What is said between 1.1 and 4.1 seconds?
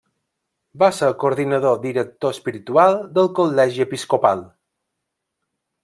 coordinador director espiritual del Col·legi